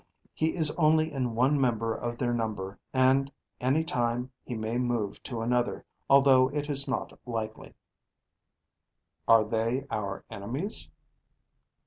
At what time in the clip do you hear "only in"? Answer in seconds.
0.77-1.35